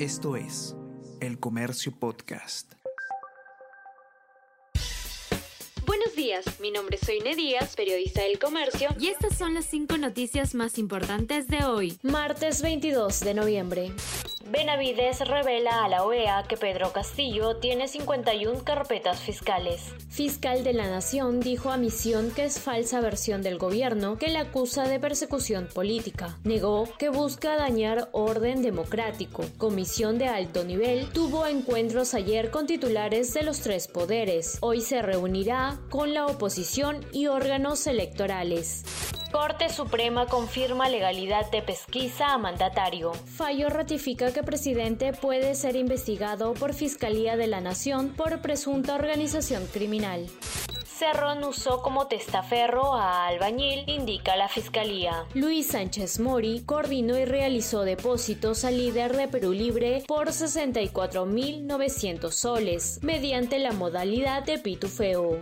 [0.00, 0.74] Esto es
[1.20, 2.72] El Comercio Podcast.
[5.86, 9.96] Buenos días, mi nombre es Soine Díaz, periodista del Comercio, y estas son las cinco
[9.96, 13.92] noticias más importantes de hoy, martes 22 de noviembre.
[14.50, 19.94] Benavides revela a la OEA que Pedro Castillo tiene 51 carpetas fiscales.
[20.10, 24.40] Fiscal de la Nación dijo a Misión que es falsa versión del gobierno que la
[24.40, 26.38] acusa de persecución política.
[26.44, 29.44] Negó que busca dañar orden democrático.
[29.56, 34.58] Comisión de alto nivel tuvo encuentros ayer con titulares de los tres poderes.
[34.60, 38.84] Hoy se reunirá con la oposición y órganos electorales.
[39.34, 43.12] Corte Suprema confirma legalidad de pesquisa a mandatario.
[43.12, 49.66] Fallo ratifica que presidente puede ser investigado por Fiscalía de la Nación por presunta organización
[49.66, 50.28] criminal.
[50.84, 55.24] Cerrón usó como testaferro a albañil, indica la fiscalía.
[55.34, 63.00] Luis Sánchez Mori coordinó y realizó depósitos al líder de Perú Libre por 64.900 soles,
[63.02, 65.40] mediante la modalidad de pitufeo.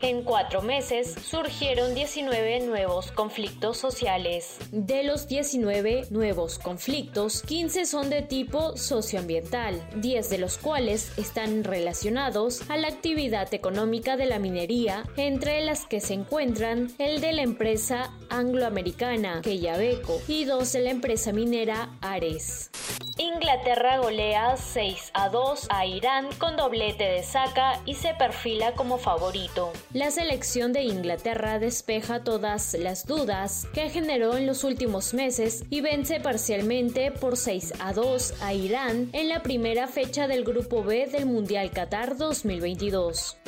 [0.00, 4.56] En cuatro meses surgieron 19 nuevos conflictos sociales.
[4.70, 11.64] De los 19 nuevos conflictos, 15 son de tipo socioambiental, 10 de los cuales están
[11.64, 17.32] relacionados a la actividad económica de la minería, entre las que se encuentran el de
[17.32, 22.70] la empresa angloamericana Quellaveco y dos de la empresa minera Ares.
[23.18, 28.96] Inglaterra golea 6 a 2 a Irán con doblete de saca y se perfila como
[28.96, 29.72] favorito.
[29.94, 35.80] La selección de Inglaterra despeja todas las dudas que generó en los últimos meses y
[35.80, 41.06] vence parcialmente por 6 a 2 a Irán en la primera fecha del Grupo B
[41.06, 43.38] del Mundial Qatar 2022.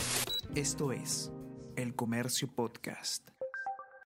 [0.54, 1.30] Esto es
[1.76, 3.28] El Comercio Podcast.